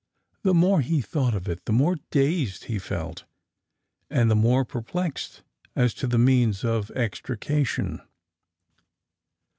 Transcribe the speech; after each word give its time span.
The 0.41 0.55
more 0.55 0.81
he 0.81 0.99
thought 0.99 1.35
of 1.35 1.47
it 1.47 1.65
the 1.65 1.71
more 1.71 1.97
dazed 2.09 2.63
he 2.63 2.79
felt, 2.79 3.25
and 4.09 4.31
the 4.31 4.35
more 4.35 4.65
perplexed 4.65 5.43
as 5.75 5.93
to 5.93 6.07
the 6.07 6.17
means 6.17 6.63
of 6.65 6.89
extrication. 6.95 8.01